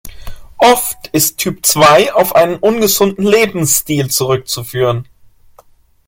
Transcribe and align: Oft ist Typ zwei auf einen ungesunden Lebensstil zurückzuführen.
Oft 0.57 1.09
ist 1.11 1.37
Typ 1.37 1.63
zwei 1.63 2.11
auf 2.11 2.33
einen 2.33 2.55
ungesunden 2.57 3.23
Lebensstil 3.23 4.09
zurückzuführen. 4.09 5.07